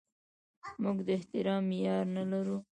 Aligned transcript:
موږ 0.81 0.97
د 1.07 1.09
احترام 1.17 1.63
معیار 1.69 2.05
نه 2.15 2.23
لرو. 2.31 2.57